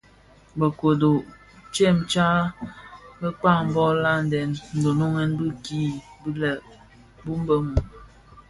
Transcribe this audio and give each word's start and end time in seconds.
Be 0.57 0.67
kodo 0.79 1.09
tsëmtsa 1.73 2.27
bekpag 3.19 3.63
bō 3.73 3.83
laden 4.03 4.49
ndhoňdeňèn 4.77 5.31
bikin 5.39 5.89
bi 6.21 6.29
lè 6.41 6.51
bum 7.23 7.39
bë 7.47 7.55
mum. 7.65 7.79